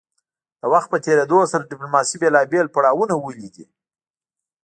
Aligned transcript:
د 0.59 0.63
وخت 0.73 0.87
په 0.91 0.97
تیریدو 1.05 1.39
سره 1.51 1.67
ډیپلوماسي 1.71 2.15
بیلابیل 2.23 2.67
پړاونه 2.75 3.13
وهلي 3.17 3.49
دي 3.55 3.65